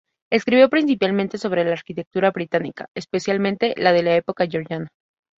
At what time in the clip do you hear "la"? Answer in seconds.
1.63-1.73, 3.77-3.93, 4.01-4.15